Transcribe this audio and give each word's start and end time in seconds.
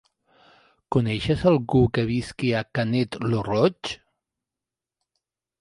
Coneixes 0.95 1.43
algú 1.51 1.81
que 1.97 2.05
visqui 2.13 2.51
a 2.63 2.65
Canet 2.79 3.19
lo 3.35 3.45
Roig? 3.51 3.93